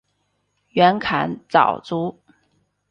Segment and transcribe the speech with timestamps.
[0.71, 2.17] 袁侃早卒。